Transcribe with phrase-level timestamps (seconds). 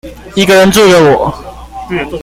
[0.35, 1.31] 一個人住的我